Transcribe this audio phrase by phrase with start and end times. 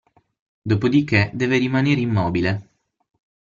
[0.63, 2.69] Dopodiché deve rimanere immobile.